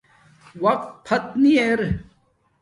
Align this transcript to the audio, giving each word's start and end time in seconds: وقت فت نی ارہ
وقت 0.63 0.89
فت 1.07 1.23
نی 1.41 1.53
ارہ 1.63 1.89